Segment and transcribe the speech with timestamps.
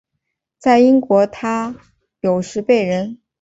[0.57, 1.75] 在英国他
[2.21, 3.21] 有时被人。